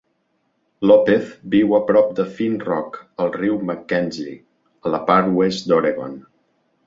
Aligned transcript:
López 0.91 1.27
viu 1.55 1.75
a 1.77 1.81
prop 1.89 2.07
de 2.19 2.23
Finn 2.37 2.55
Rock 2.63 2.97
al 3.25 3.29
riu 3.37 3.57
McKenzie, 3.71 4.33
a 4.89 4.95
la 4.95 5.03
part 5.11 5.35
oest 5.43 5.69
d'Oregon. 5.73 6.17